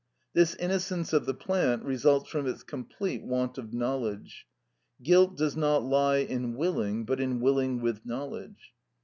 This 0.33 0.55
innocence 0.55 1.13
of 1.13 1.27
the 1.27 1.33
plant 1.35 1.83
results 1.83 2.27
from 2.27 2.47
its 2.47 2.63
complete 2.63 3.21
want 3.21 3.59
of 3.59 3.71
knowledge. 3.71 4.47
Guilt 5.03 5.37
does 5.37 5.55
not 5.55 5.83
lie 5.85 6.17
in 6.17 6.55
willing, 6.55 7.05
but 7.05 7.19
in 7.19 7.39
willing 7.39 7.81
with 7.81 8.03
knowledge. 8.03 8.73